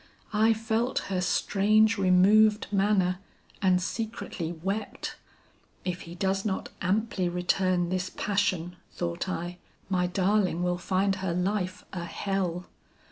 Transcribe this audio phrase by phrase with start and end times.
[0.33, 3.19] I felt her strange removed manner
[3.61, 5.15] and secretly wept.
[5.85, 9.59] 'If he does not amply return this passion,' thought I,
[9.89, 12.65] 'my darling will find her life a hell!'